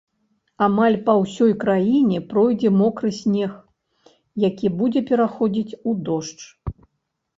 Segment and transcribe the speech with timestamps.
[0.67, 3.51] Амаль па ўсёй краіне пройдзе мокры снег,
[4.47, 6.41] які будзе пераходзіць у дождж.